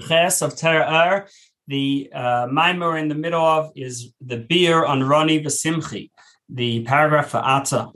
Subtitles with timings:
[0.00, 1.26] Ches of Terah
[1.66, 6.10] The uh, Maimer in the middle of is the beer on Roni Vasimchi,
[6.48, 7.90] the paragraph for Atta.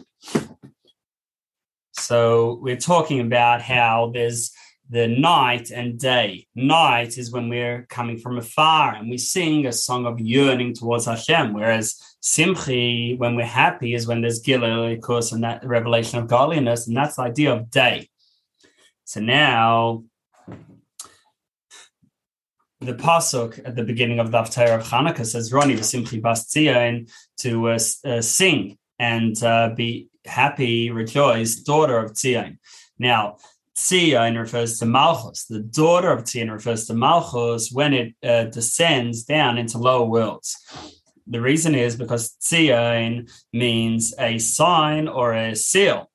[1.92, 4.52] So we're talking about how there's
[4.90, 6.48] the night and day.
[6.56, 11.06] Night is when we're coming from afar and we sing a song of yearning towards
[11.06, 16.18] Hashem, whereas Simchi, when we're happy, is when there's Gilul, of course, and that revelation
[16.18, 18.10] of godliness, and that's the idea of day.
[19.04, 20.04] So now
[22.80, 27.10] the pasuk at the beginning of the Haftarah of Hanukkah says, "Roni v'simchi bas tzion,"
[27.38, 32.58] to uh, uh, sing and uh, be happy, rejoice, daughter of Tzion."
[32.98, 33.36] Now,
[33.76, 35.44] Tzion refers to Malchus.
[35.44, 40.56] The daughter of Tzion refers to Malchus when it uh, descends down into lower worlds.
[41.26, 46.09] The reason is because Tzion means a sign or a seal.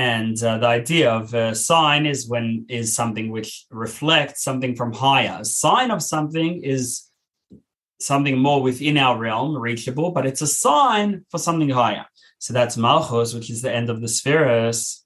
[0.00, 4.94] And uh, the idea of a sign is when is something which reflects something from
[4.94, 5.36] higher.
[5.40, 7.10] A sign of something is
[8.00, 12.06] something more within our realm, reachable, but it's a sign for something higher.
[12.38, 15.04] So that's Malchus, which is the end of the spheres,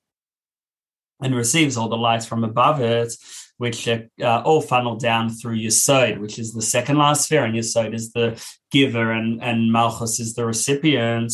[1.21, 3.13] and receives all the lights from above it,
[3.57, 7.95] which uh, all funneled down through Yesod, which is the second last sphere, and Yesod
[7.95, 11.33] is the giver, and, and Malchus is the recipient.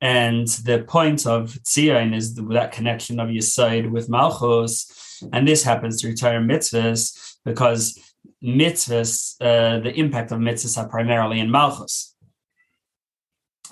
[0.00, 5.22] And the point of Tzion is that connection of Yesod with Malchus.
[5.32, 7.98] And this happens through Torah mitzvahs because
[8.44, 12.14] mitzvahs, uh, the impact of mitzvahs are primarily in Malchus.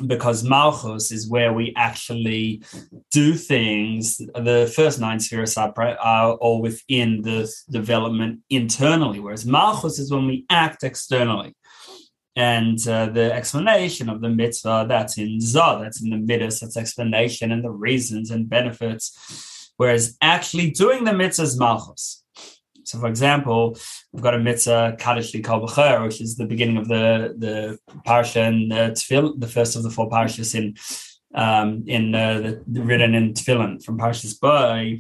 [0.05, 2.62] Because Malchus is where we actually
[3.12, 4.17] do things.
[4.17, 10.27] The first nine spheres are, are all within the development internally, whereas Malchus is when
[10.27, 11.55] we act externally.
[12.36, 16.77] And uh, the explanation of the mitzvah, that's in Zah, that's in the midas, that's
[16.77, 19.72] explanation and the reasons and benefits.
[19.77, 22.24] Whereas actually doing the mitzvah is malchus.
[22.83, 23.78] So, for example,
[24.12, 28.70] we've got a mitzvah, Kaddish B'cher, which is the beginning of the, the parsha and
[28.70, 30.74] the tefil, the first of the four parshas in
[31.34, 34.96] um, in uh, the, written in Tefillin from Parshas Bo.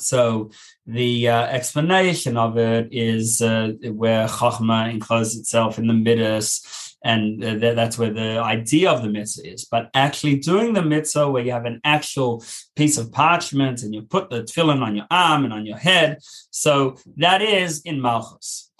[0.00, 0.50] So
[0.86, 7.42] the uh, explanation of it is uh, where Chachma encloses itself in the midas, and
[7.42, 9.64] uh, that's where the idea of the mitzvah is.
[9.64, 12.44] But actually doing the mitzvah, where you have an actual
[12.76, 16.18] piece of parchment and you put the tefillin on your arm and on your head,
[16.50, 18.70] so that is in Malchus.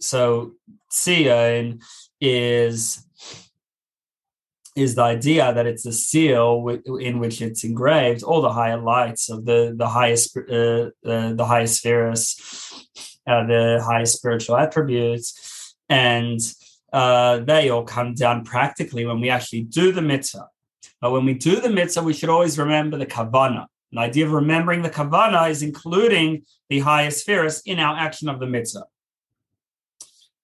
[0.00, 0.52] So
[0.92, 1.82] tzion
[2.20, 3.04] is
[4.76, 8.80] is the idea that it's a seal w- in which it's engraved all the higher
[8.80, 12.20] lights of the the highest uh, uh, the highest spheres,
[13.26, 16.40] uh, the highest spiritual attributes, and
[16.92, 20.48] uh, they all come down practically when we actually do the mitzvah.
[21.00, 23.66] But when we do the mitzvah, we should always remember the kavana.
[23.92, 28.40] The idea of remembering the kavana is including the highest spheres in our action of
[28.40, 28.84] the mitzvah.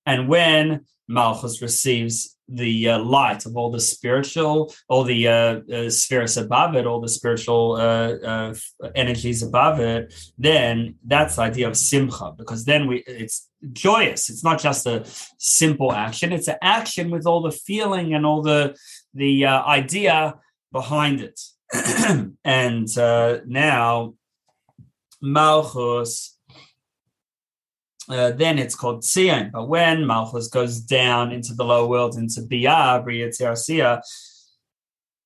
[0.07, 5.91] And when Malchus receives the uh, light of all the spiritual, all the uh, uh,
[5.91, 8.55] spheres above it, all the spiritual uh, uh,
[8.95, 14.29] energies above it, then that's the idea of simcha, because then we it's joyous.
[14.29, 15.05] It's not just a
[15.39, 18.77] simple action; it's an action with all the feeling and all the
[19.15, 20.35] the idea
[20.73, 21.41] behind it.
[22.45, 22.89] and
[23.47, 24.15] now
[25.23, 26.39] Malchus
[28.13, 29.51] uh, then it's called Tzion.
[29.51, 33.31] But when Malchus goes down into the lower world, into Biyah, Bria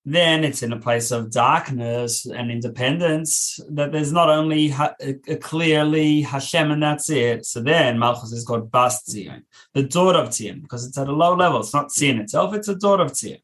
[0.08, 4.94] then it's in a place of darkness and independence that there's not only ha-
[5.40, 7.44] clearly Hashem and that's it.
[7.44, 9.42] So then Malchus is called Bas Tzion,
[9.74, 11.58] the daughter of Tzion, because it's at a low level.
[11.58, 13.40] It's not Tzion itself, it's a daughter of Tzion.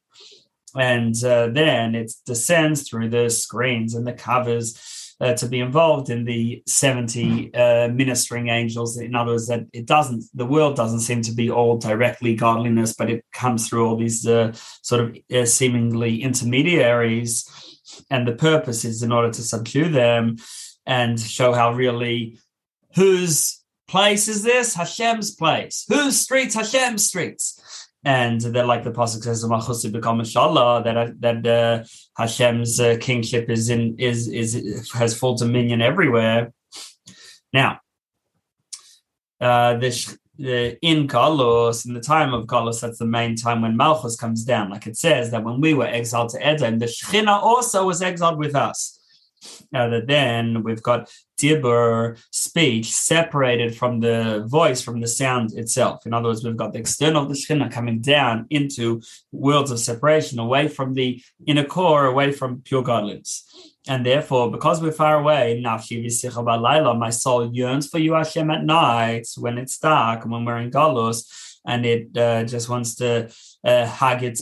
[0.77, 6.11] And uh, then it descends through the screens and the covers uh, to be involved
[6.11, 8.99] in the 70 uh, ministering angels.
[8.99, 12.95] In other words, that it doesn't, the world doesn't seem to be all directly godliness,
[12.95, 17.49] but it comes through all these uh, sort of uh, seemingly intermediaries.
[18.11, 20.37] And the purpose is in order to subdue them
[20.87, 22.39] and show how really
[22.95, 24.75] whose place is this?
[24.75, 25.85] Hashem's place.
[25.89, 26.55] Whose streets?
[26.55, 27.61] Hashem's streets
[28.05, 31.85] and that like the pasuk says "Malchusu become inshallah that that uh,
[32.17, 36.53] Hashem's uh, kingship is in is is has full dominion everywhere.
[37.53, 37.81] Now,
[39.41, 43.77] uh, this uh, in Galus, in the time of Galus, that's the main time when
[43.77, 44.71] Malchus comes down.
[44.71, 48.39] Like it says that when we were exiled to Edom, the Shechina also was exiled
[48.39, 48.99] with us.
[49.71, 51.11] Now that then we've got
[51.43, 56.07] dibur, speech, separated from the voice, from the sound itself.
[56.07, 59.03] In other words, we've got the external of the Shekhinah coming down into
[59.33, 63.33] worlds of separation, away from the inner core, away from pure godliness.
[63.89, 69.59] And therefore, because we're far away, my soul yearns for you, Hashem, at night when
[69.59, 73.29] it's dark when we're in Galus, and it uh, just wants to
[73.65, 73.87] uh,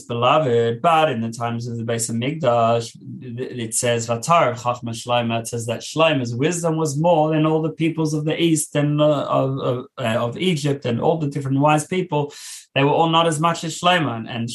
[0.07, 0.81] beloved.
[0.81, 5.41] But in the times of the base of Migdash, it says Vatar Chachma Shloima.
[5.41, 9.01] It says that Shloima's wisdom was more than all the peoples of the east and
[9.01, 12.33] uh, of uh, of, Egypt and all the different wise people.
[12.73, 14.49] They were all not as much as Shloima, and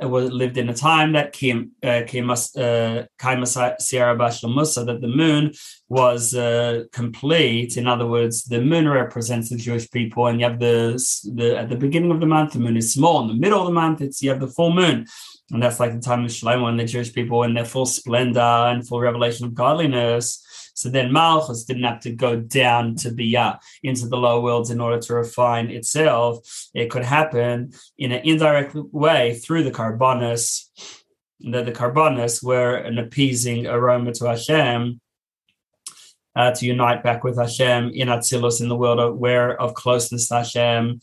[0.00, 3.04] Shloima lived in a time that came uh, came uh,
[3.80, 4.16] Sierra
[4.48, 5.52] Musa that the moon
[5.88, 7.76] was uh, complete.
[7.76, 11.02] In other words, the moon represents the Jewish people, and you have the,
[11.34, 13.22] the at the beginning of the month, the moon is small.
[13.22, 15.06] In the middle of the month, it's you have the full moon,
[15.50, 18.40] and that's like the time of Shlomo and the Jewish people in their full splendor
[18.40, 20.44] and full revelation of godliness.
[20.78, 24.80] So then Malchus didn't have to go down to Biyah into the lower worlds in
[24.80, 26.38] order to refine itself.
[26.72, 30.66] It could happen in an indirect way through the Karbonis,
[31.40, 35.00] that the carbonus were an appeasing aroma to Hashem.
[36.36, 40.28] Uh, to unite back with Hashem in Atzilus in the world of, where of closeness
[40.28, 41.00] to Hashem,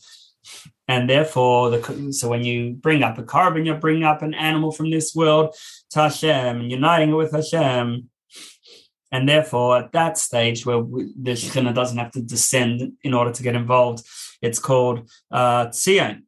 [0.88, 4.72] and therefore the so when you bring up a korban, you're bringing up an animal
[4.72, 5.54] from this world
[5.90, 8.08] to Hashem and uniting it with Hashem.
[9.16, 13.32] And therefore, at that stage where we, the Shekhinah doesn't have to descend in order
[13.32, 14.04] to get involved,
[14.42, 16.24] it's called uh, Tzion.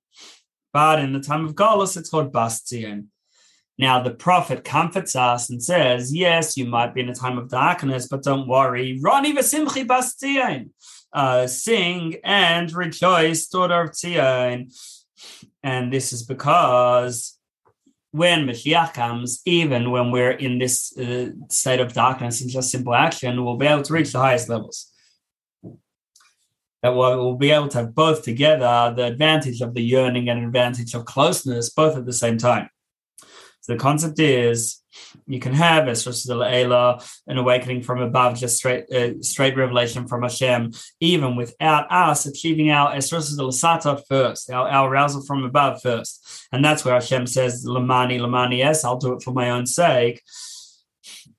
[0.73, 2.73] But in the time of Golos, it's called Bas.
[3.77, 7.51] Now, the prophet comforts us and says, Yes, you might be in a time of
[7.51, 8.99] darkness, but don't worry.
[9.05, 10.17] Roni v'simchi Bas.
[11.13, 14.75] Uh, sing and rejoice, daughter of Tzion.
[15.63, 17.38] And this is because
[18.13, 22.95] when Mashiach comes, even when we're in this uh, state of darkness and just simple
[22.95, 24.91] action, we'll be able to reach the highest levels.
[26.83, 30.95] That we'll, be able to have both together the advantage of the yearning and advantage
[30.95, 32.71] of closeness, both at the same time.
[33.69, 34.83] So the concept is
[35.27, 40.23] you can have Esros Ela, an awakening from above, just straight uh, straight revelation from
[40.23, 46.47] Hashem, even without us achieving our Esros Sata first, our, our arousal from above first.
[46.51, 50.23] And that's where Hashem says, Lamani, Lamani, yes, I'll do it for my own sake.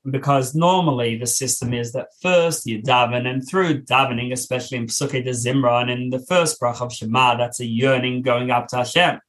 [0.10, 5.24] Because normally the system is that first you daven, and through davening, especially in Pesukei
[5.24, 8.78] de Zimra and in the first brach of Shema, that's a yearning going up to
[8.78, 9.20] Hashem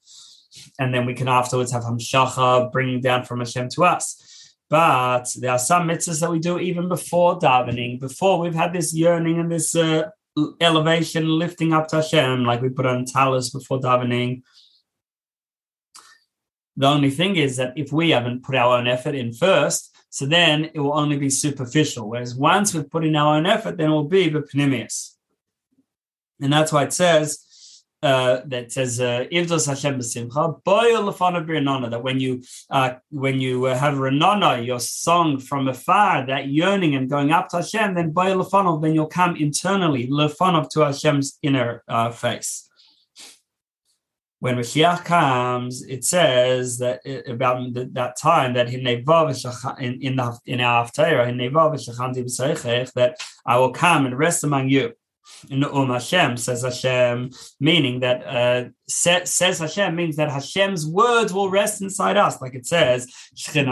[0.78, 4.54] and then we can afterwards have Hamshacha bringing down from Hashem to us.
[4.68, 8.94] But there are some mitzvahs that we do even before davening, before we've had this
[8.94, 10.10] yearning and this uh,
[10.60, 14.42] elevation, lifting up to Hashem, like we put on talis before davening.
[16.76, 20.26] The only thing is that if we haven't put our own effort in first, so
[20.26, 22.08] then it will only be superficial.
[22.08, 25.14] Whereas once we've put in our own effort, then it will be bepnimius.
[26.40, 27.44] And that's why it says,
[28.02, 33.66] uh, that says Ivdos uh, Hashem b'simcha boil b'rinana that when you uh, when you
[33.66, 38.10] uh, have renana your song from afar that yearning and going up to Hashem then
[38.10, 42.66] boil lefanav then you'll come internally lefanav to Hashem's inner uh, face.
[44.38, 48.96] When Mashiach comes, it says that about that time that in in
[50.00, 51.28] in the in our Haftarah
[52.94, 54.94] that I will come and rest among you
[55.48, 61.50] in Um Hashem says Hashem, meaning that uh, says Hashem means that Hashem's words will
[61.50, 63.06] rest inside us, like it says
[63.46, 63.64] that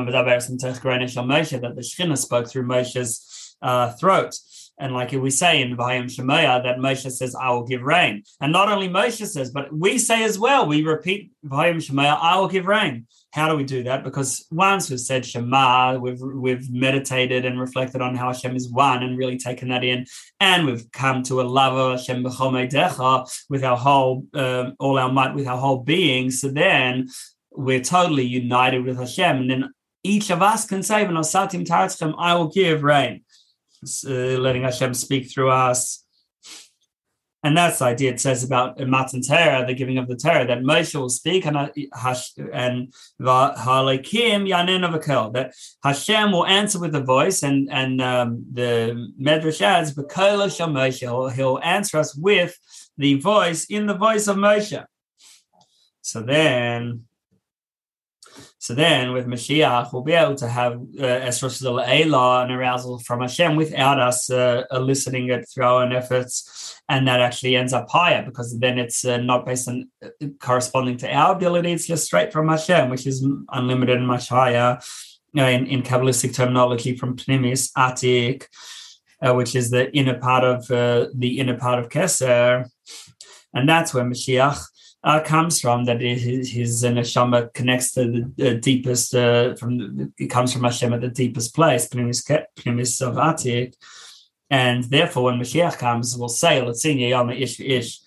[1.74, 4.34] the Shekhinah spoke through Moshe's uh, throat.
[4.80, 8.22] And like we say in Vayim Shemaya, that Moshe says, I will give rain.
[8.40, 12.38] And not only Moshe says, but we say as well, we repeat Vayim Shemaya, I
[12.38, 13.06] will give rain.
[13.32, 14.04] How do we do that?
[14.04, 19.02] Because once we've said Shema, we've we've meditated and reflected on how Hashem is one
[19.02, 20.06] and really taken that in,
[20.40, 25.34] and we've come to a love of Hashem with our whole, um, all our might,
[25.34, 26.30] with our whole being.
[26.30, 27.08] So then
[27.52, 29.70] we're totally united with Hashem, and then
[30.02, 33.24] each of us can say, I will give rain,
[34.06, 36.04] uh, letting Hashem speak through us
[37.44, 40.62] and that's the idea it says about Matan Torah, the giving of the Torah, that
[40.62, 41.68] Moshe will speak and uh,
[45.30, 45.54] that
[45.84, 51.98] Hashem will answer with a voice, and and um, the Medrash adds, Moshe, he'll answer
[51.98, 52.58] us with
[52.96, 54.84] the voice in the voice of Moshe.
[56.00, 57.07] So then
[58.60, 63.20] so then with Mashiach, we'll be able to have uh, Esros Elah and arousal from
[63.20, 66.80] Hashem without us uh, eliciting it through our own efforts.
[66.88, 70.08] And that actually ends up higher because then it's uh, not based on uh,
[70.40, 71.70] corresponding to our ability.
[71.72, 74.80] It's just straight from Hashem, which is unlimited and much higher.
[75.36, 78.46] uh, in, in Kabbalistic terminology from Pnimis, Atik,
[79.22, 82.68] uh, which is the inner part of uh, the inner part of Keser,
[83.54, 84.60] and that's where Mashiach
[85.04, 85.84] uh, comes from.
[85.84, 90.12] That his, his neshama connects to the, deepest uh, from.
[90.18, 93.74] It comes from Hashem at the deepest place, Pnimis of Atik,
[94.50, 98.00] and therefore when Mashiach comes, we'll say, "Let's sing Yama Ish Ish."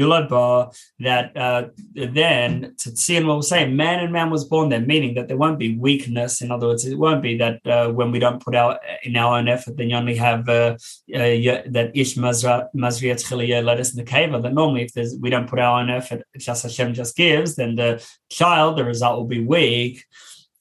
[0.00, 4.68] Yulad that uh, then to see and what we're saying, man and man was born
[4.68, 6.40] there, meaning that there won't be weakness.
[6.42, 9.38] In other words, it won't be that uh, when we don't put out in our
[9.38, 10.76] own effort, then you only have uh,
[11.14, 11.30] uh
[11.76, 14.30] that ish mazriat chiliyah let us in the cave.
[14.32, 17.76] That normally, if there's we don't put our own effort, just Hashem just gives, then
[17.76, 20.04] the child, the result will be weak.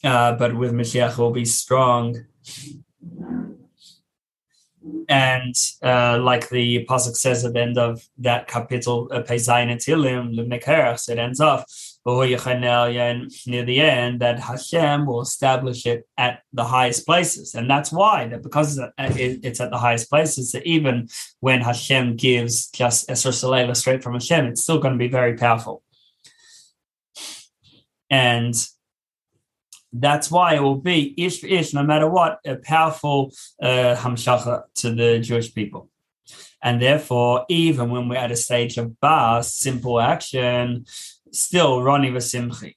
[0.03, 2.25] Uh, but with Mashiach, will be strong
[5.07, 11.09] and uh, like the pasuk says at the end of that capital, uh, Pezayin Tilim,
[11.09, 11.65] it ends off
[12.05, 18.27] near the end that Hashem will establish it at the highest places, and that's why
[18.27, 21.09] that because it's at the highest places, that even
[21.39, 25.35] when Hashem gives just Esr Salela straight from Hashem, it's still going to be very
[25.35, 25.83] powerful.
[28.09, 28.55] And
[29.91, 33.31] that's why it will be ish for ish, no matter what, a powerful
[33.61, 35.89] uh, hamshacha to the Jewish people.
[36.61, 40.85] And therefore, even when we're at a stage of bas, simple action,
[41.31, 42.75] still Roni Vasimchi.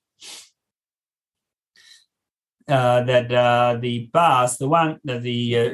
[2.68, 5.70] Uh, that uh, the bas, the one, uh, the uh,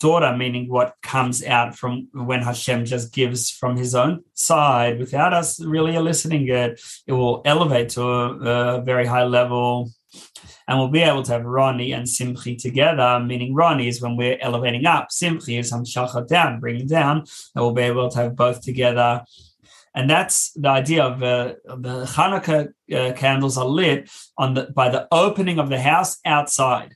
[0.00, 5.34] daughter, meaning what comes out from when Hashem just gives from His own side without
[5.34, 9.90] us really eliciting it, it will elevate to a, a very high level
[10.66, 14.38] and we'll be able to have Rani and Simchi together, meaning Rani is when we're
[14.40, 18.62] elevating up, Simchi is Hamshacha down, bringing down, and we'll be able to have both
[18.62, 19.24] together.
[19.94, 24.88] And that's the idea of uh, the Hanukkah uh, candles are lit on the by
[24.88, 26.94] the opening of the house outside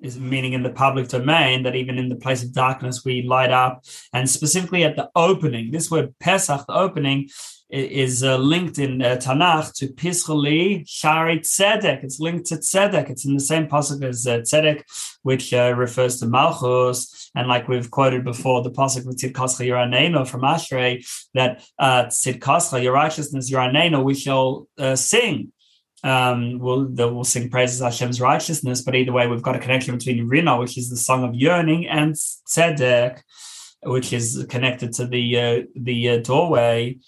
[0.00, 3.50] is meaning in the public domain that even in the place of darkness we light
[3.50, 7.28] up and specifically at the opening this word pesach the opening
[7.70, 12.02] is uh, linked in uh, Tanakh to Pischali Shari Tzedek.
[12.02, 13.10] It's linked to Tzedek.
[13.10, 14.82] It's in the same pasuk as uh, Tzedek,
[15.22, 17.30] which uh, refers to Malchus.
[17.34, 22.08] And like we've quoted before, the pasuk with Tzidkascha Yiraneno from Ashrei, that uh,
[22.78, 25.52] your righteousness, Yiraneno, we shall uh, sing.
[26.04, 30.28] Um, we'll, we'll sing praises Hashem's righteousness, but either way, we've got a connection between
[30.28, 33.20] Rina, which is the song of yearning, and Tzedek,
[33.82, 36.98] which is connected to the uh, the uh, doorway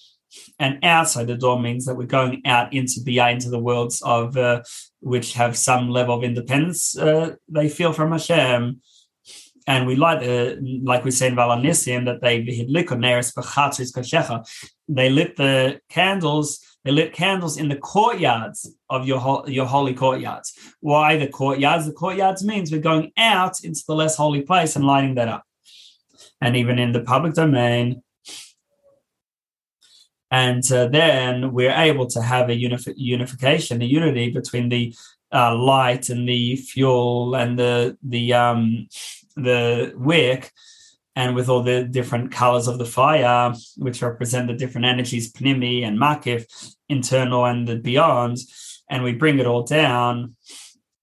[0.58, 4.36] and outside the door means that we're going out into beyond into the worlds of
[4.36, 4.62] uh,
[5.00, 8.80] which have some level of independence uh, they feel from Hashem.
[9.66, 12.40] And we like the like we say in Valanissim that they
[14.88, 16.60] they lit the candles.
[16.82, 20.54] They lit candles in the courtyards of your your holy courtyards.
[20.80, 21.86] Why the courtyards?
[21.86, 25.44] The courtyards means we're going out into the less holy place and lighting that up.
[26.40, 28.02] And even in the public domain,
[30.30, 34.94] and uh, then we're able to have a unif- unification, a unity between the
[35.32, 38.88] uh, light and the fuel and the the um,
[39.36, 40.52] the wick,
[41.16, 45.84] and with all the different colors of the fire, which represent the different energies, pnimi
[45.84, 48.38] and makif, internal and the beyond,
[48.88, 50.36] and we bring it all down.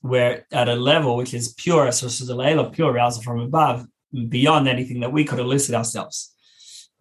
[0.02, 3.86] We're at a level which is pure, so the pure arousal from above,
[4.30, 6.34] beyond anything that we could elicit ourselves.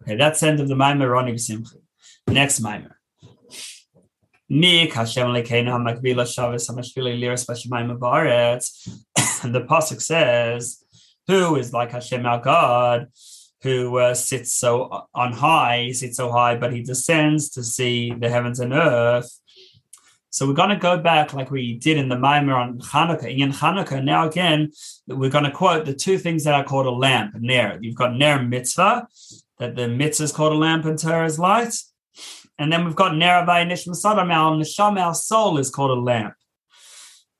[0.01, 1.86] Okay, that's the end of the Maimar Roni B'Simchi.
[2.27, 2.99] Next mimer.
[4.49, 7.43] Mi Hashem Lekeinu HaMakbila Shavis HaMashvili Liras
[9.43, 10.83] And the pasuk says,
[11.27, 13.07] "Who is like Hashem our God,
[13.63, 18.11] who uh, sits so on high, he sits so high, but he descends to see
[18.11, 19.31] the heavens and earth."
[20.29, 23.35] So we're going to go back like we did in the Maimer on Hanukkah.
[23.35, 24.71] In Hanukkah, now again,
[25.07, 27.79] we're going to quote the two things that are called a lamp, ner.
[27.81, 29.07] You've got ner mitzvah,
[29.57, 31.73] that the mitzvah is called a lamp and Torah's light.
[32.59, 36.33] And then we've got Nerabai Nishma Sadam, our Neshama, our soul is called a lamp.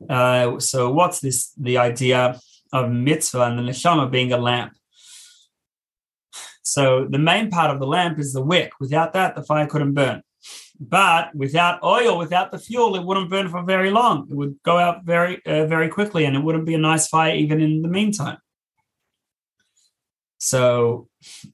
[0.08, 2.40] Uh, so what's this, the idea
[2.72, 4.74] of mitzvah and the Neshama being a lamp?
[6.62, 8.74] So the main part of the lamp is the wick.
[8.80, 10.22] Without that, the fire couldn't burn.
[10.80, 14.28] But without oil, without the fuel, it wouldn't burn for very long.
[14.30, 17.34] It would go out very, uh, very quickly, and it wouldn't be a nice fire
[17.34, 18.38] even in the meantime.
[20.38, 21.08] So,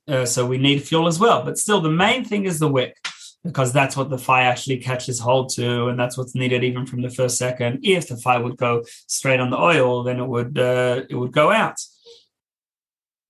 [0.10, 1.46] uh, so we need fuel as well.
[1.46, 2.98] But still, the main thing is the wick
[3.44, 7.02] because that's what the fire actually catches hold to, and that's what's needed even from
[7.02, 7.80] the first second.
[7.84, 11.34] If the fire would go straight on the oil, then it would uh, it would
[11.34, 11.76] go out.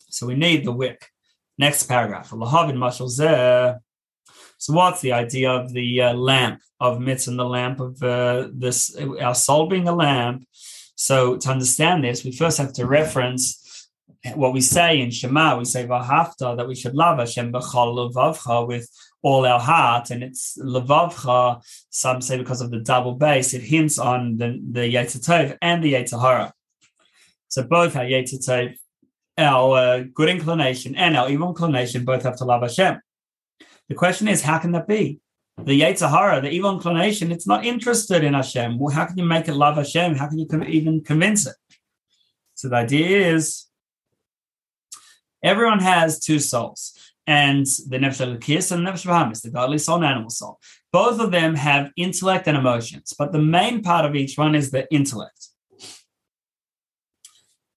[0.10, 1.10] So we need the wick.
[1.58, 2.30] Next paragraph.
[2.30, 2.38] So
[4.74, 8.96] what's the idea of the uh, lamp of mitz and the lamp of uh, this
[9.22, 10.48] our soul being a lamp?
[10.96, 13.90] So to understand this, we first have to reference
[14.36, 15.58] what we say in Shema.
[15.58, 18.90] We say Vahafta that we should love Hashem b'chol with
[19.24, 21.64] all our heart, and it's levavcha.
[21.90, 25.94] Some say because of the double base, it hints on the the Yetzer and the
[25.94, 26.52] Yetzer
[27.48, 28.76] So both our Yetzer
[29.38, 33.00] our uh, good inclination, and our evil inclination both have to love Hashem.
[33.90, 35.20] The question is, how can that be?
[35.58, 38.78] The Yetzer the evil inclination, it's not interested in Hashem.
[38.80, 40.16] Well, how can you make it love Hashem?
[40.16, 41.56] How can you even convince it?
[42.56, 43.66] So the idea is
[45.44, 49.98] everyone has two souls, and the Nefesh Elokis and the Nefesh Bahamis, the godly soul
[49.98, 50.60] and animal soul.
[50.92, 54.72] Both of them have intellect and emotions, but the main part of each one is
[54.72, 55.48] the intellect.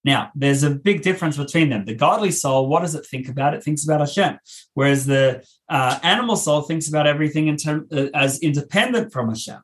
[0.03, 1.83] Now, there's a big difference between them.
[1.83, 3.53] The godly soul, what does it think about?
[3.53, 4.39] It thinks about Hashem,
[4.73, 9.59] whereas the uh, animal soul thinks about everything in term, uh, as independent from Hashem.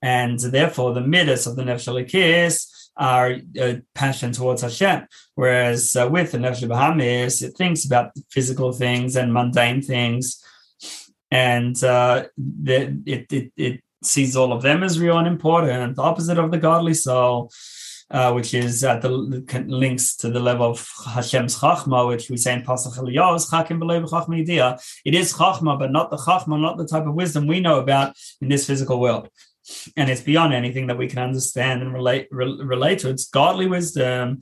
[0.00, 5.06] And therefore, the midas of the Nefesh Elokis are uh, passion towards Hashem.
[5.34, 10.42] Whereas uh, with the Nefesh Bahamis, it thinks about physical things and mundane things,
[11.30, 16.02] and uh, the, it, it, it sees all of them as real and important, the
[16.02, 17.50] opposite of the godly soul.
[18.10, 22.54] Uh, which is at the links to the level of Hashem's Chachma, which we say
[22.54, 27.46] in Pasach Chachma It is Chachma, but not the Chachma, not the type of wisdom
[27.46, 29.28] we know about in this physical world
[29.96, 33.10] and it's beyond anything that we can understand and relate re- relate to.
[33.10, 34.40] It's godly wisdom,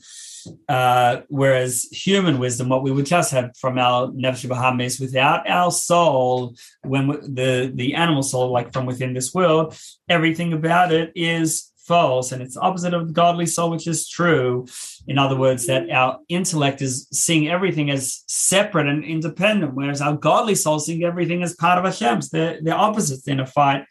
[0.68, 5.70] uh, whereas human wisdom, what we would just have from our nefesh bahamis, without our
[5.70, 9.78] soul, when we, the the animal soul, like from within this world,
[10.08, 14.66] everything about it is false, and it's opposite of the godly soul, which is true.
[15.06, 20.16] In other words, that our intellect is seeing everything as separate and independent, whereas our
[20.16, 22.28] godly soul seeing everything as part of Hashem's.
[22.30, 23.86] They're, they're opposites in a fight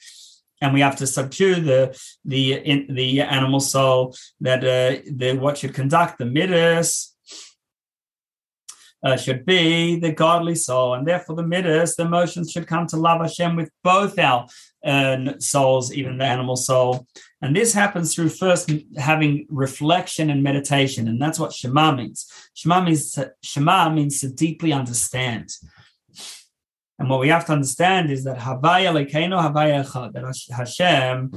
[0.65, 5.57] and we have to subdue the the in, the animal soul that uh, the what
[5.59, 7.15] should conduct the midas
[9.05, 12.97] uh, should be the godly soul, and therefore the midas, the emotions should come to
[12.97, 14.47] love Hashem with both our
[14.83, 17.05] uh, souls, even the animal soul.
[17.39, 22.27] And this happens through first having reflection and meditation, and that's what Shema means.
[22.55, 25.49] Shema means Shema means to deeply understand.
[26.97, 31.31] And what we have to understand is that Havaya Lekeno Havaya Echad, that Hashem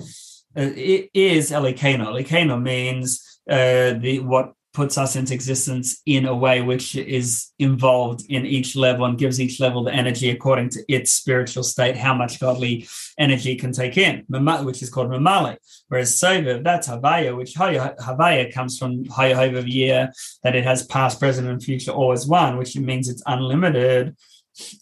[0.57, 0.71] uh,
[1.15, 2.07] is Elekeno.
[2.09, 8.25] Elekeno means uh, the what puts us into existence in a way which is involved
[8.29, 12.15] in each level and gives each level the energy according to its spiritual state, how
[12.15, 12.87] much godly
[13.19, 15.57] energy can take in, which is called Mamale.
[15.89, 20.13] Whereas Soviv, that's Havaya, which Havaya comes from Hayahova year,
[20.45, 24.15] that it has past, present, and future always one, which means it's unlimited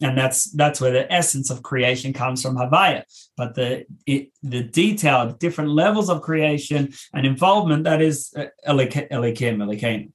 [0.00, 3.02] and that's that's where the essence of creation comes from Havaya.
[3.36, 9.08] But the it, the detailed different levels of creation and involvement that is uh, Elikim
[9.10, 10.12] Elikim.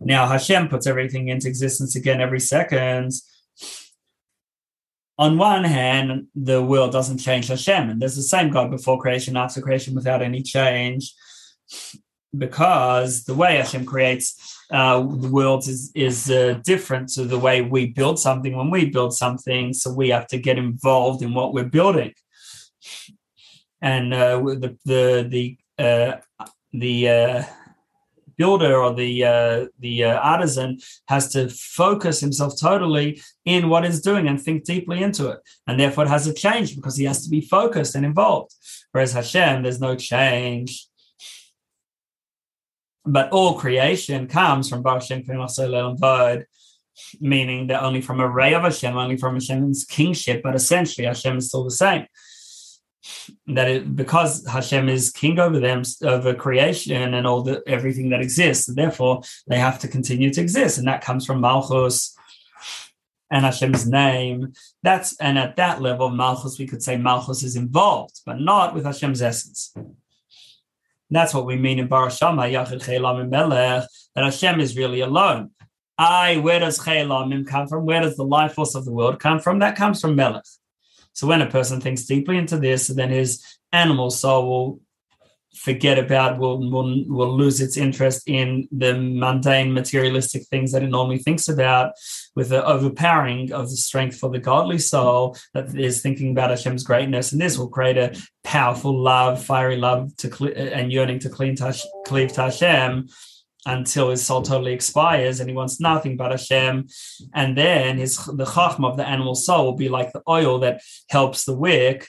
[0.00, 3.12] Now Hashem puts everything into existence again every second.
[5.16, 9.36] On one hand, the world doesn't change Hashem, and there's the same God before creation,
[9.36, 11.14] after creation, without any change,
[12.36, 17.62] because the way Hashem creates uh, the world is is uh, different to the way
[17.62, 19.72] we build something when we build something.
[19.72, 22.12] So we have to get involved in what we're building,
[23.80, 26.16] and uh, the the the uh,
[26.72, 27.42] the uh,
[28.36, 34.26] builder or the uh, the artisan has to focus himself totally in what he's doing
[34.26, 37.30] and think deeply into it, and therefore it has a change because he has to
[37.30, 38.52] be focused and involved.
[38.90, 40.88] Whereas Hashem, there's no change
[43.04, 46.44] but all creation comes from Baruch Shem Vod,
[47.20, 51.38] meaning that only from a ray of Hashem, only from Hashem's kingship, but essentially Hashem
[51.38, 52.06] is still the same.
[53.48, 58.22] That it, because Hashem is king over them, over creation and all the everything that
[58.22, 62.16] exists, therefore they have to continue to exist, and that comes from Malchus
[63.30, 64.54] and Hashem's name.
[64.82, 68.86] That's and at that level, Malchus, we could say Malchus is involved, but not with
[68.86, 69.74] Hashem's essence.
[71.10, 75.50] That's what we mean in Bar Shama, Yachid Chelamim Melech, that Hashem is really alone.
[75.96, 77.86] I, where does Chelamim come from?
[77.86, 79.60] Where does the life force of the world come from?
[79.60, 80.44] That comes from Melech.
[81.12, 84.80] So when a person thinks deeply into this, then his animal soul will
[85.54, 90.88] forget about will, will will lose its interest in the mundane materialistic things that it
[90.88, 91.92] normally thinks about
[92.34, 96.84] with the overpowering of the strength for the godly soul that is thinking about Hashem's
[96.84, 101.56] greatness and this will create a powerful love fiery love to and yearning to clean
[101.56, 103.08] to, cleave to Hashem
[103.66, 106.86] until his soul totally expires and he wants nothing but Hashem.
[107.32, 110.82] And then his the chachma of the animal soul will be like the oil that
[111.08, 112.08] helps the wick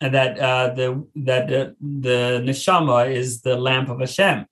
[0.00, 4.46] that uh, the that uh, the neshama is the lamp of Hashem.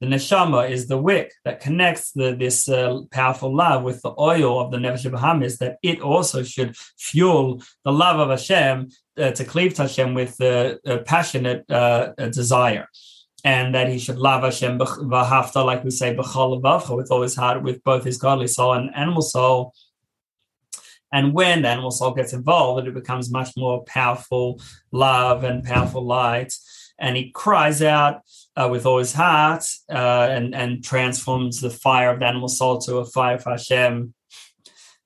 [0.00, 4.60] The neshama is the wick that connects the, this uh, powerful love with the oil
[4.60, 9.44] of the Nefesh Bahamis, that it also should fuel the love of Hashem uh, to
[9.44, 12.86] cleave to Hashem with a, a passionate uh, desire.
[13.44, 17.82] And that he should love Hashem v'hafta, like we say, with all his heart, with
[17.82, 19.74] both his godly soul and animal soul.
[21.12, 24.60] And when the animal soul gets involved, it becomes much more powerful
[24.92, 26.52] love and powerful light.
[26.98, 28.22] And he cries out
[28.56, 32.78] uh, with all his heart uh, and, and transforms the fire of the animal soul
[32.80, 34.12] to a fire of Hashem.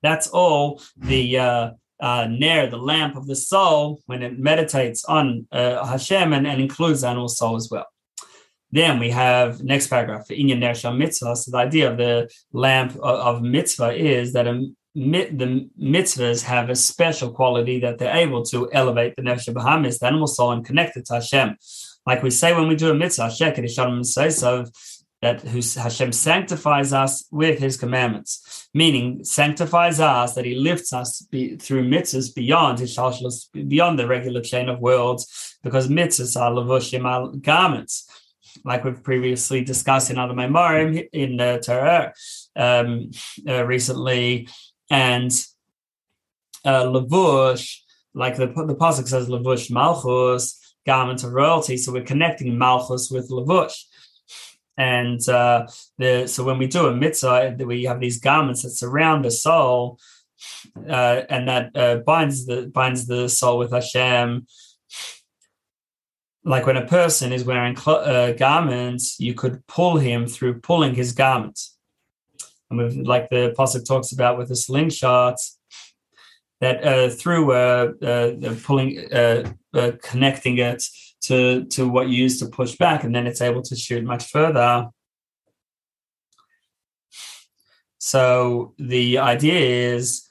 [0.01, 5.47] That's all the uh, uh, Nair, the lamp of the soul, when it meditates on
[5.51, 7.85] uh, Hashem and, and includes animal soul as well.
[8.71, 11.35] Then we have next paragraph, for Inyan Ner Mitzvah.
[11.35, 16.69] So the idea of the lamp of, of mitzvah is that a the mitzvahs have
[16.69, 20.65] a special quality that they're able to elevate the nefesh bahamis, the animal soul, and
[20.65, 21.57] connect it to Hashem.
[22.05, 24.65] Like we say when we do a mitzvah, so
[25.21, 31.55] that Hashem sanctifies us with His commandments, meaning sanctifies us that He lifts us be,
[31.55, 32.93] through mitzvahs beyond His
[33.53, 38.07] beyond the regular chain of worlds, because mitzvahs are levushim garments,
[38.65, 42.13] like we've previously discussed in other memorim in the Torah
[42.55, 43.11] um,
[43.47, 44.49] uh, recently
[44.93, 45.31] and
[46.63, 47.79] uh, lavush,
[48.13, 51.77] like the the pasuk says, lavush malchus, garment of royalty.
[51.77, 53.77] So we're connecting malchus with lavush.
[54.77, 59.25] And uh, the so when we do a mitzvah, we have these garments that surround
[59.25, 59.99] the soul,
[60.87, 64.45] uh, and that uh, binds the binds the soul with Hashem.
[66.45, 70.93] Like when a person is wearing cl- uh, garments, you could pull him through pulling
[70.93, 71.73] his garments
[72.79, 75.37] and like the pasuk talks about with the slingshot,
[76.61, 80.83] that uh, through uh, uh, pulling, uh, uh, connecting it
[81.21, 84.25] to to what you use to push back, and then it's able to shoot much
[84.25, 84.89] further.
[87.97, 90.29] So the idea is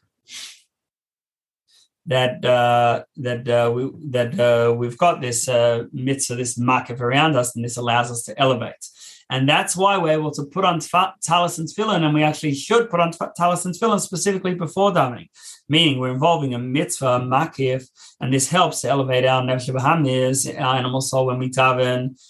[2.07, 7.37] that uh, that uh, we that uh, we've got this uh, mitzvah, this market around
[7.37, 8.85] us, and this allows us to elevate.
[9.33, 12.91] And that's why we're able to put on talis and tefillin, and we actually should
[12.91, 15.31] put on talis and tefillin specifically before davening,
[15.71, 17.89] meaning we're involving a mitzvah, a makif,
[18.21, 22.21] and this helps to elevate our nefesh bahamis, our animal soul when we daven.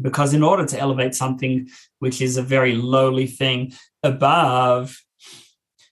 [0.00, 4.98] Because in order to elevate something which is a very lowly thing above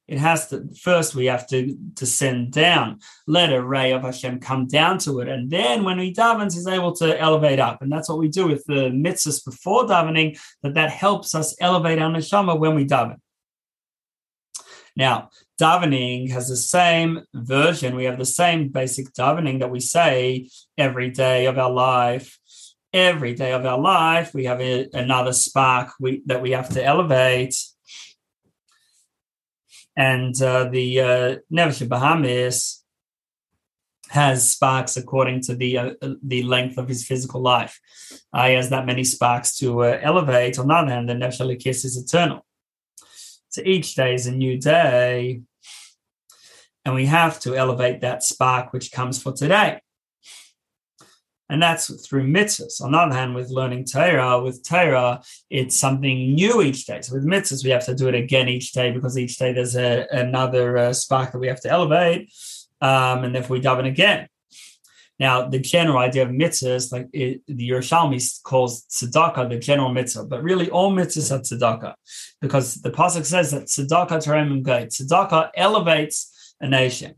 [0.06, 3.00] it has to first we have to to send down.
[3.26, 5.28] Let a ray of hashem come down to it.
[5.28, 7.80] And then when he davens he's able to elevate up.
[7.80, 11.98] And that's what we do with the mitzvahs before davening that that helps us elevate
[11.98, 13.16] our neshama when we daven.
[14.94, 17.96] Now davening has the same version.
[17.96, 22.38] We have the same basic davening that we say every day of our life.
[22.92, 26.84] Every day of our life we have a, another spark we, that we have to
[26.84, 27.56] elevate
[29.96, 32.80] and uh, the uh, Nefesh Bahamis
[34.10, 35.90] has sparks according to the uh,
[36.22, 37.80] the length of his physical life.
[38.32, 40.58] Uh, he has that many sparks to uh, elevate.
[40.58, 42.44] On the other hand, the Nefesh is eternal.
[43.48, 45.42] So each day is a new day,
[46.84, 49.80] and we have to elevate that spark which comes for today
[51.48, 52.80] and that's through mitzvahs.
[52.80, 57.00] On the other hand, with learning Torah, with Torah, it's something new each day.
[57.02, 59.76] So with mitzvahs, we have to do it again each day because each day there's
[59.76, 62.32] a, another uh, spark that we have to elevate,
[62.80, 64.28] um, and therefore we daven again.
[65.20, 70.24] Now, the general idea of mitzvahs, like it, the Yerushalmi calls tzedakah the general mitzvah,
[70.24, 71.94] but really all mitzvahs are tzedakah,
[72.40, 74.88] because the pasuk says that tzedakah terem gate.
[74.88, 77.14] Tzedakah elevates a nation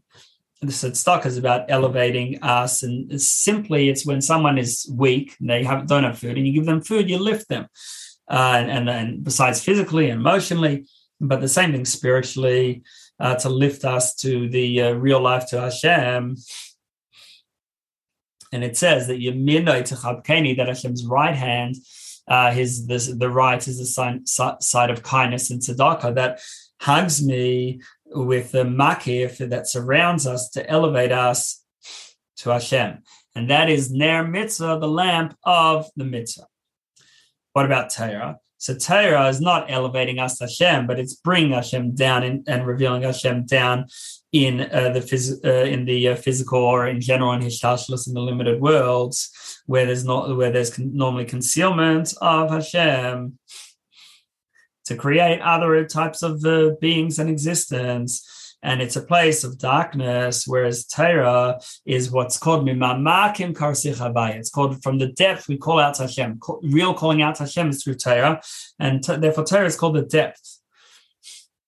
[0.62, 5.62] the tzedakah is about elevating us, and simply it's when someone is weak and they
[5.64, 7.66] have don't have food, and you give them food, you lift them,
[8.31, 10.87] uh, and, and besides physically and emotionally,
[11.21, 12.83] but the same thing spiritually
[13.21, 16.37] uh, to lift us to the uh, real life to Hashem.
[18.53, 21.77] And it says that Yeminoi Techabkeni, that Hashem's right hand,
[22.29, 26.40] uh, his the, the right is the sign, side of kindness and tzedakah that
[26.81, 31.62] hugs me with the makif that surrounds us to elevate us
[32.38, 33.03] to Hashem.
[33.35, 36.47] And that is Ner Mitzvah, the lamp of the mitzvah.
[37.53, 38.38] What about Torah?
[38.59, 42.66] So Torah is not elevating us to Hashem, but it's bringing Hashem down in, and
[42.66, 43.87] revealing Hashem down
[44.33, 48.14] in uh, the phys- uh, in the uh, physical or in general in Hishtalshalos in
[48.14, 53.38] the limited worlds, where there's not where there's con- normally concealment of Hashem
[54.87, 58.55] to create other types of uh, beings and existence.
[58.62, 63.55] and it's a place of darkness, whereas Torah is what's called mimamakim
[64.38, 66.40] It's called from the depth we call out Hashem.
[66.62, 68.40] Real calling out Hashem is through Torah,
[68.79, 70.61] and t- therefore Torah is called the depth.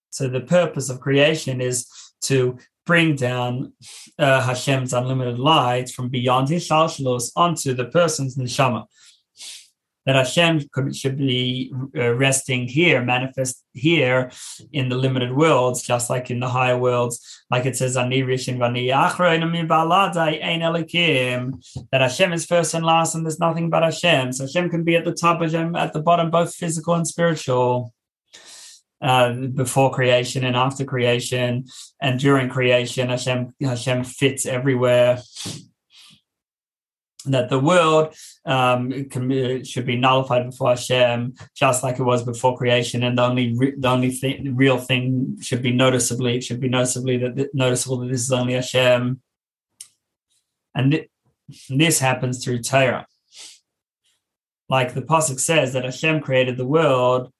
[0.09, 1.87] So the purpose of creation is
[2.23, 3.73] to bring down
[4.17, 8.85] uh, Hashem's unlimited light from beyond his shalshalos onto the person's neshama
[10.09, 14.31] that Hashem could, should be uh, resting here, manifest here
[14.73, 17.43] in the limited worlds, just like in the higher worlds.
[17.51, 18.09] Like it says, that
[22.01, 24.33] Hashem is first and last, and there's nothing but Hashem.
[24.33, 27.93] So Hashem can be at the top, Hashem at the bottom, both physical and spiritual.
[29.01, 31.63] Uh, before creation and after creation,
[32.01, 35.21] and during creation, Hashem Hashem fits everywhere
[37.25, 42.57] that the world um, can, should be nullified before Hashem, just like it was before
[42.57, 46.61] creation, and the only re- the only thing, real thing should be noticeably it should
[46.61, 49.21] be noticeably that noticeable that this is only Hashem,
[50.75, 51.09] and th-
[51.69, 53.05] this happens through Torah.
[54.69, 57.31] Like the pasuk says that Hashem created the world.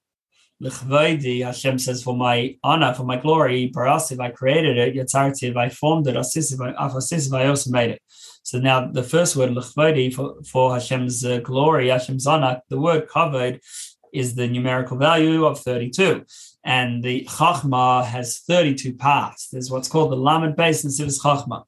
[0.62, 4.94] Hashem says, "For my honor, for my glory, Barasiv, I created it.
[4.94, 6.18] Yatzartiv, I formed it.
[6.18, 8.02] Asisiv, I also made it."
[8.50, 13.08] So now the first word l'chvodi for, for Hashem's uh, glory, Hashem's honor, the word
[13.08, 13.62] covered
[14.12, 16.26] is the numerical value of 32.
[16.64, 19.50] And the Chachma has 32 parts.
[19.50, 21.66] There's what's called the Lamed base and Sivis Chachma.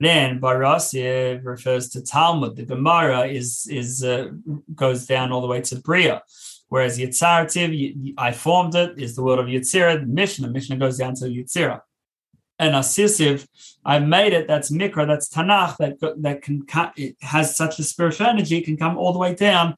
[0.00, 2.56] Then Barasiev refers to Talmud.
[2.56, 4.30] The Gemara is is uh,
[4.74, 6.22] goes down all the way to Bria.
[6.68, 10.00] Whereas Yitzarativ, I formed it, is the word of Yitzira.
[10.00, 11.80] The Mishnah, Mishnah goes down to Yitzira
[12.60, 13.48] and Asisiv,
[13.84, 14.46] I made it.
[14.46, 18.76] That's Mikra, that's Tanakh, that that can it has such a spiritual energy, it can
[18.76, 19.76] come all the way down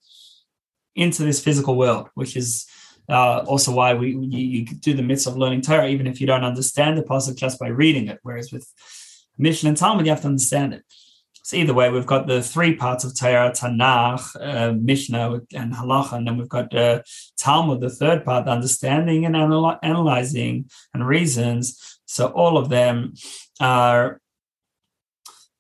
[0.95, 2.66] into this physical world, which is
[3.09, 6.27] uh, also why we you, you, do the myths of learning Torah, even if you
[6.27, 8.18] don't understand the pasuk just by reading it.
[8.23, 8.66] Whereas with
[9.38, 10.85] Mishnah and Talmud, you have to understand it.
[11.45, 16.12] So either way, we've got the three parts of Torah, Tanakh, uh, Mishnah, and Halacha,
[16.12, 17.03] and then we've got uh,
[17.37, 21.91] Talmud, the third part, understanding and anal- analyzing and reasons.
[22.12, 23.14] So all of them
[23.59, 24.20] are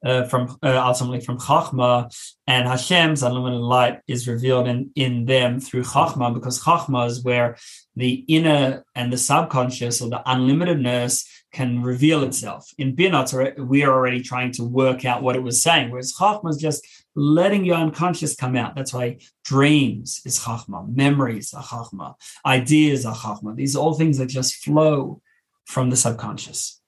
[0.04, 2.12] uh, from uh, ultimately from Chachma,
[2.46, 7.56] and Hashem's unlimited light is revealed in, in them through Chachma, because Chachma is where
[7.96, 12.68] the inner and the subconscious or the unlimitedness can reveal itself.
[12.78, 16.50] In Binot, we are already trying to work out what it was saying, whereas Chachma
[16.50, 18.74] is just letting your unconscious come out.
[18.74, 23.54] That's why dreams is Chachma, memories are Chachma, ideas are Chachma.
[23.56, 25.22] These are all things that just flow
[25.66, 26.80] from the subconscious.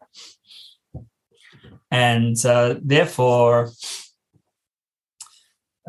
[1.90, 3.70] And uh, therefore,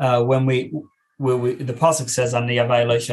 [0.00, 0.72] uh, when we,
[1.18, 2.58] we, the pasuk says on the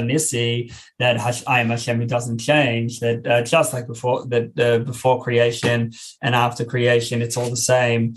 [0.05, 2.99] Nisi that I am Hashem who doesn't change.
[2.99, 7.57] That uh, just like before, that uh, before creation and after creation, it's all the
[7.57, 8.15] same.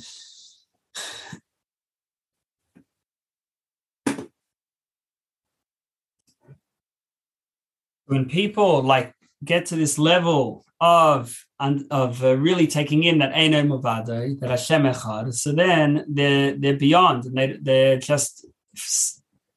[8.06, 13.32] When people like get to this level of and of uh, really taking in that
[13.32, 15.34] Eino Mavado, that Hashem Echad.
[15.34, 18.46] So then they're they're beyond, and they they're just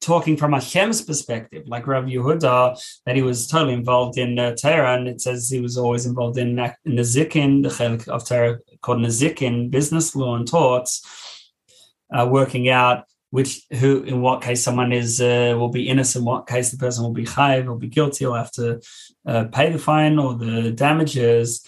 [0.00, 4.96] talking from Hashem's perspective, like Rav Yehuda, that he was totally involved in uh, Torah,
[4.96, 8.58] and it says he was always involved in, in the Zikin, the chelik of Torah
[8.80, 11.04] called Nezikin, business law and torts,
[12.16, 16.48] uh, working out which who in what case someone is uh, will be innocent, what
[16.48, 18.80] case the person will be chayiv, will be guilty, or have to
[19.26, 21.64] uh, pay the fine or the damages,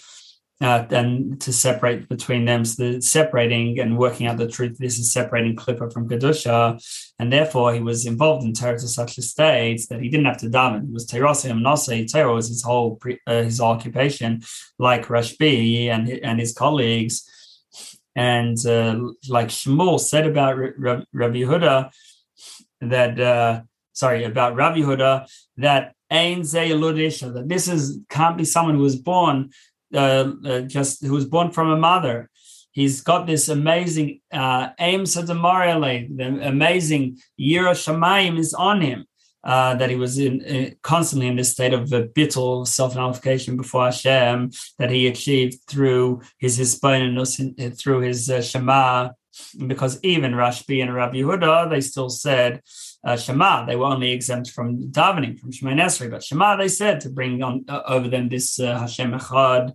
[0.61, 2.65] uh, and to separate between them.
[2.65, 4.77] So the separating and working out the truth.
[4.77, 6.79] This is separating Klippa from Kedusha,
[7.19, 10.39] and therefore he was involved in Torah to such a state that he didn't have
[10.39, 10.83] to daven.
[10.83, 12.11] It was Terosim Nase.
[12.11, 14.41] Torah was his whole pre, uh, his occupation,
[14.79, 17.29] like Rashbi and and his colleagues
[18.15, 21.91] and uh, like Shmuel said about Rabbi Yehuda,
[22.81, 23.61] that uh,
[23.93, 28.95] sorry about Rabbi Yehuda, that Ein Ludish, that this is can't be someone who was
[28.95, 29.49] born
[29.93, 32.29] uh, uh, just who was born from a mother.
[32.71, 35.05] He's got this amazing uh, aim
[36.17, 39.05] the amazing Yira Shamayim is on him
[39.43, 44.51] uh, that he was in, constantly in this state of uh, bittul self-nullification before Hashem
[44.79, 49.09] that he achieved through his hisbonenus, uh, through his uh, Shema,
[49.67, 52.61] because even Rashbi and Rabbi Yehuda, they still said
[53.03, 53.65] uh, Shema.
[53.65, 57.41] They were only exempt from davening, from Shema Nesri, but Shema they said to bring
[57.43, 59.73] on uh, over them this uh, Hashem Echad.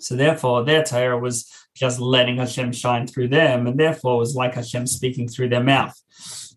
[0.00, 4.54] So therefore, their Torah was just letting Hashem shine through them, and therefore was like
[4.54, 5.96] Hashem speaking through their mouth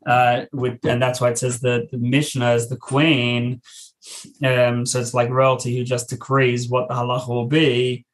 [0.06, 3.62] uh, with, and that's why it says that the Mishnah is the queen
[4.44, 8.06] um, so it's like royalty who just decrees what the halacha will be.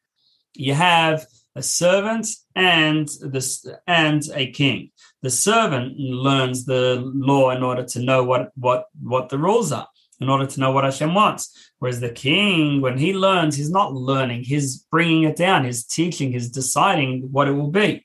[0.54, 4.90] You have a servant and this and a king.
[5.22, 9.86] The servant learns the law in order to know what what what the rules are,
[10.20, 11.72] in order to know what Hashem wants.
[11.78, 16.32] Whereas the king, when he learns, he's not learning; he's bringing it down, he's teaching,
[16.32, 18.02] he's deciding what it will be,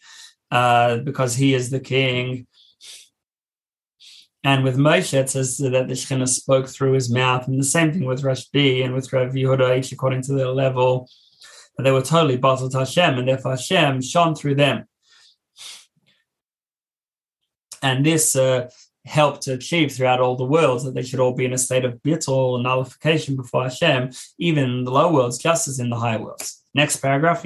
[0.51, 2.47] uh, because he is the king.
[4.43, 7.91] And with Moshe, it says that the Shekhinah spoke through his mouth, and the same
[7.91, 11.09] thing with Rashbi and with Rav Yehuda, each according to their level.
[11.75, 14.85] But they were totally bottled Hashem, and therefore Hashem shone through them.
[17.83, 18.69] And this uh,
[19.05, 21.85] helped to achieve throughout all the worlds that they should all be in a state
[21.85, 26.17] of bittul nullification before Hashem, even in the low worlds, just as in the high
[26.17, 26.63] worlds.
[26.73, 27.43] Next paragraph,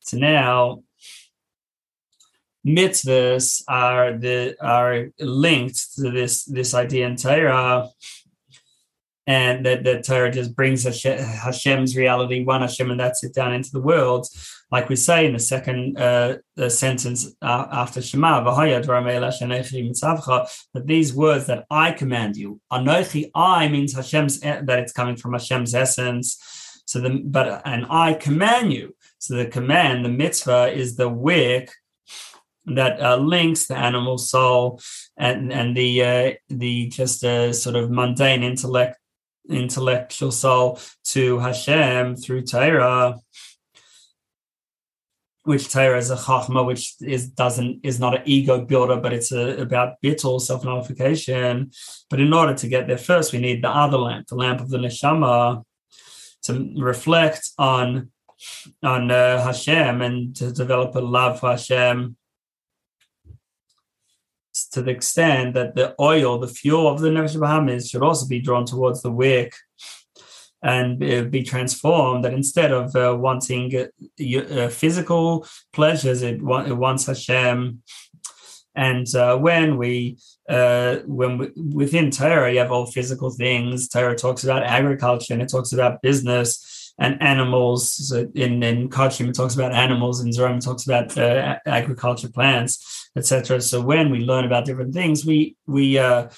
[0.00, 0.82] So now
[2.66, 7.88] mitzvahs are the are linked to this this idea in Torah,
[9.26, 13.70] and that that Torah just brings Hashem's reality, one Hashem, and that's it down into
[13.72, 14.26] the world.
[14.70, 18.42] Like we say in the second uh, the sentence uh, after Shema,
[20.74, 25.34] that these words that I command you, Anochi, I means Hashem's that it's coming from
[25.34, 26.38] Hashem's essence.
[26.86, 28.94] So the but and I command you.
[29.18, 31.70] So the command, the mitzvah, is the wick
[32.66, 34.80] that uh, links the animal soul
[35.16, 38.98] and and the uh, the just a sort of mundane intellect
[39.48, 43.18] intellectual soul to Hashem through Torah,
[45.44, 49.32] which Torah is a chachma, which is doesn't is not an ego builder, but it's
[49.32, 51.72] a, about bittul self nullification.
[52.08, 54.70] But in order to get there first, we need the other lamp, the lamp of
[54.70, 55.64] the neshama,
[56.44, 58.12] to reflect on
[58.82, 62.16] on uh, Hashem and to develop a love for Hashem
[64.72, 68.40] to the extent that the oil, the fuel of the Nefesh Bahamis should also be
[68.40, 69.54] drawn towards the wick
[70.62, 70.98] and
[71.30, 72.24] be transformed.
[72.24, 77.82] That instead of uh, wanting uh, uh, physical pleasures, it, it, wants Hashem.
[78.74, 83.88] And uh, when we, uh, when we, within Torah, you have all physical things.
[83.88, 87.92] Torah talks about agriculture and it talks about business and animals.
[88.08, 93.01] So in in Kodshim, it talks about animals, and Zeraim talks about uh, agriculture, plants,
[93.16, 93.60] etc.
[93.60, 96.28] So when we learn about different things, we we uh,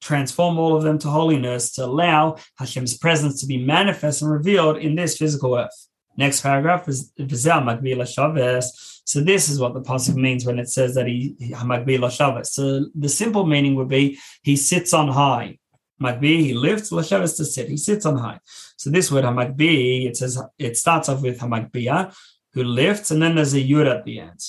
[0.00, 4.78] transform all of them to holiness to allow Hashem's presence to be manifest and revealed
[4.78, 5.88] in this physical earth.
[6.16, 9.02] Next paragraph is Shaves.
[9.04, 12.52] So this is what the pasuk means when it says that he Makbila Shaves.
[12.52, 15.58] So the simple meaning would be he sits on high.
[16.02, 17.68] Makbi, he lifts, Lashav to sit.
[17.68, 18.40] He sits on high.
[18.76, 22.14] So this word Hamakbi, it says it starts off with Hamakbiya,
[22.54, 24.40] who lifts, and then there's a yud at the end.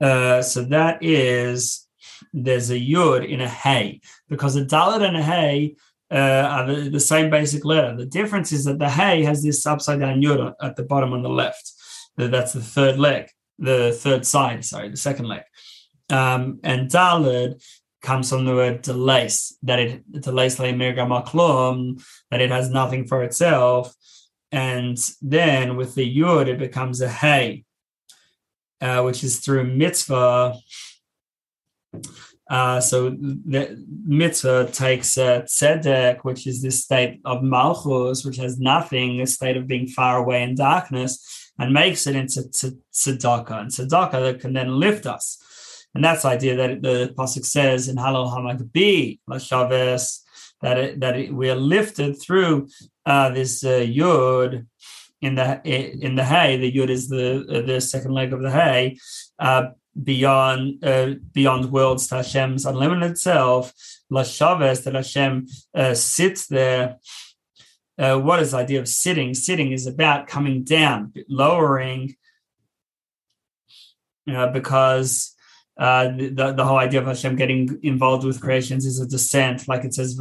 [0.00, 1.86] Uh, so that is
[2.32, 5.74] there's a yud in a hay because a dalit and a hay
[6.10, 7.94] uh, are the, the, same basic letter.
[7.96, 11.22] The difference is that the hay has this upside down yud at the bottom on
[11.22, 11.72] the left.
[12.16, 14.64] That's the third leg, the third side.
[14.64, 15.42] Sorry, the second leg.
[16.10, 17.62] Um, and dalit
[18.00, 23.94] comes from the word delace, that it delace maklum, that it has nothing for itself.
[24.50, 27.64] And then with the yud, it becomes a hey,
[28.80, 30.54] uh, which is through mitzvah.
[32.50, 38.58] Uh, so the mitzvah takes uh, tzedek, which is this state of malchus, which has
[38.58, 43.60] nothing, a state of being far away in darkness, and makes it into tzedakah.
[43.60, 45.44] And tzedakah that can then lift us.
[45.94, 50.20] And that's the idea that the pasuk says in Hallel Hamakbi Lashaves
[50.60, 52.68] that it, that it, we are lifted through
[53.06, 54.66] uh, this uh, yud
[55.20, 56.56] in the in the hay.
[56.56, 58.98] The yud is the the second leg of the hay.
[59.38, 59.68] Uh,
[60.00, 63.72] beyond uh, beyond worlds to Hashem's unlimited self,
[64.12, 66.96] Lashaves, that Hashem uh, sits there.
[67.98, 69.34] Uh, what is the idea of sitting?
[69.34, 72.14] Sitting is about coming down, lowering,
[74.30, 75.34] uh, because
[75.76, 79.94] the, the whole idea of Hashem getting involved with creations is a descent, like it
[79.94, 80.14] says,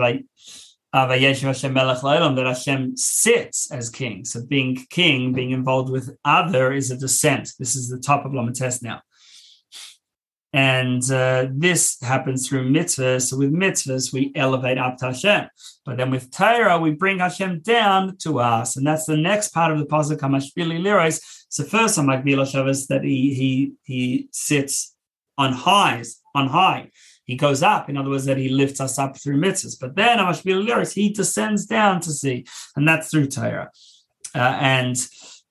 [1.05, 4.25] that Hashem sits as king.
[4.25, 7.51] So being king, being involved with other is a descent.
[7.59, 9.01] This is the top of Lamates now.
[10.53, 13.27] And uh, this happens through mitzvahs.
[13.27, 15.47] So with mitzvahs, we elevate up to Hashem.
[15.85, 18.77] But then with Torah, we bring Hashem down to us.
[18.77, 21.21] And that's the next part of the Pasuk, Hamashpili Liros.
[21.49, 24.95] So first, Hamakbila Shabbos, that he, he, he sits
[25.37, 26.89] on highs, on high.
[27.27, 29.79] He goes up, in other words, that he lifts us up through mitzvahs.
[29.79, 33.69] But then Amashbil Liris, he descends down to see, and that's through Torah.
[34.33, 34.95] Uh, and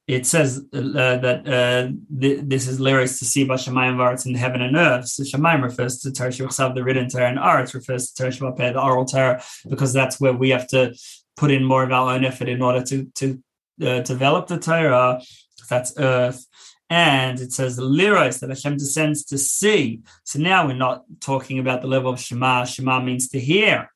[0.07, 4.35] it says uh, that uh, th- this is liros to see by Shemayim Varetz in
[4.35, 5.09] heaven and earth.
[5.09, 9.05] So Shemayim refers to Torah the written Torah, and Aretz refers to Torah the oral
[9.05, 10.95] Torah, because that's where we have to
[11.37, 13.43] put in more of our own effort in order to to
[13.83, 15.21] uh, develop the Torah.
[15.69, 16.47] That's earth.
[16.89, 20.01] And it says the liros that Hashem descends to see.
[20.25, 22.65] So now we're not talking about the level of Shema.
[22.65, 23.91] Shema means to hear.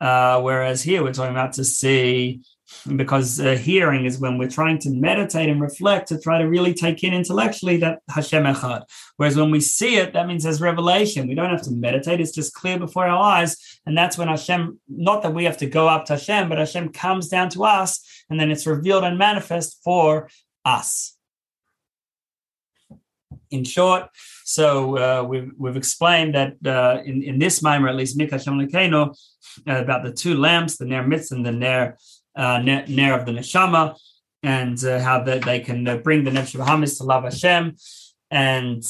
[0.00, 2.42] Uh, whereas here we're talking about to see
[2.96, 6.74] because uh, hearing is when we're trying to meditate and reflect to try to really
[6.74, 8.82] take in intellectually that Hashem Echad.
[9.16, 11.28] Whereas when we see it, that means there's revelation.
[11.28, 14.78] We don't have to meditate; it's just clear before our eyes, and that's when Hashem.
[14.88, 18.24] Not that we have to go up to Hashem, but Hashem comes down to us,
[18.28, 20.28] and then it's revealed and manifest for
[20.64, 21.13] us.
[23.54, 24.08] In short,
[24.44, 28.56] so uh, we've we've explained that uh, in in this maamar, at least Mi K'Hashem
[29.68, 31.96] uh, about the two lamps, the Ner Mitz and the Ner
[32.34, 33.96] uh, Ner of the Neshama,
[34.42, 37.76] and uh, how that they can uh, bring the Nefesh Bahamis to love Hashem,
[38.30, 38.82] and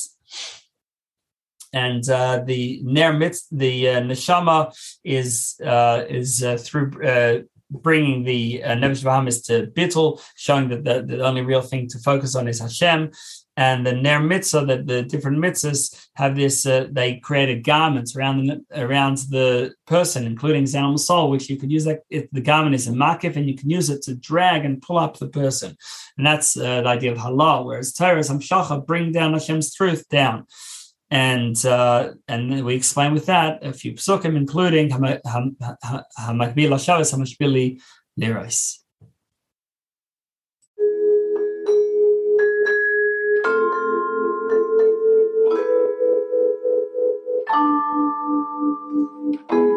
[1.74, 9.66] and uh, the Ner Mitz, the Neshama is is through bringing the uh, Bahamis to
[9.66, 13.10] Bittul, showing that the, the only real thing to focus on is Hashem,
[13.56, 18.46] and the ner mitzvah that the different mitzvahs have this uh, they created garments around
[18.46, 22.74] the around the person including animal soul which you could use that if the garment
[22.74, 25.76] is a makif and you can use it to drag and pull up the person.
[26.16, 30.46] And that's uh, the idea of haalah whereas Torah hamshacha bring down Hashem's truth down.
[31.10, 35.20] And uh, and we explain with that a few psukim including hamakbil
[36.18, 37.80] hashavas hamashpili
[38.18, 38.83] liros
[49.34, 49.73] you.